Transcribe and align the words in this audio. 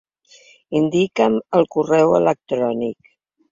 Indica'm 0.79 1.37
el 1.59 1.69
correu 1.77 2.17
electrònic. 2.23 3.15